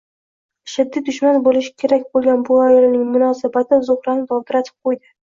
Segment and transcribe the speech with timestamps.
[0.67, 5.13] Ashaddiy dushman bo`lishi kerak bo`lgan bu ayolning munosabati Zuhrani dovdiratib quydi